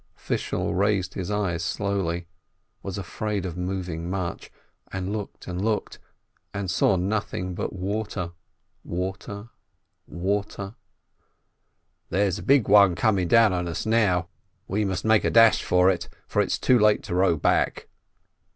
[0.15, 2.25] Fishel raised his eyes slowly,
[2.81, 4.49] was afraid of moving much,
[4.91, 5.99] and looked and looked,
[6.55, 8.31] and saw nothing but water,
[8.83, 9.49] water,
[10.07, 10.73] and water.
[12.09, 14.27] "There's a big one coming down on us now,
[14.67, 17.87] we must make a dash for it, for it's too late to row back."